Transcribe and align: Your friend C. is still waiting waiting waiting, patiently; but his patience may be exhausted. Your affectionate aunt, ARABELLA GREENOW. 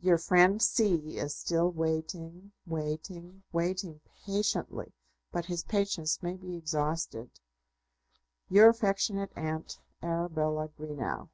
Your 0.00 0.16
friend 0.16 0.62
C. 0.62 1.18
is 1.18 1.34
still 1.34 1.72
waiting 1.72 2.52
waiting 2.66 3.42
waiting, 3.50 4.00
patiently; 4.24 4.92
but 5.32 5.46
his 5.46 5.64
patience 5.64 6.22
may 6.22 6.36
be 6.36 6.54
exhausted. 6.56 7.30
Your 8.48 8.68
affectionate 8.68 9.32
aunt, 9.34 9.80
ARABELLA 10.02 10.68
GREENOW. 10.76 11.30